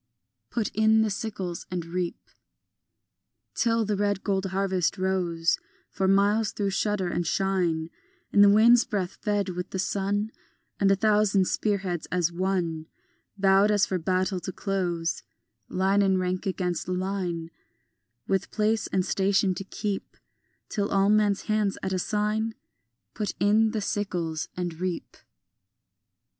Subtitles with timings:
[0.49, 2.17] Put in the sickles and reap.
[3.53, 5.59] Till the red gold harvest rows
[5.91, 7.91] For miles through shudder and shine
[8.31, 10.31] In the wind's breath, fed with the sun,
[10.79, 12.87] A thousand spear heads as one
[13.37, 15.21] Bowed as for battle to close
[15.69, 17.51] Line in rank against line
[18.27, 20.17] With place and station to keep
[20.67, 22.55] Till all men's hands at a sign
[23.13, 25.15] Put in the sickles and reap.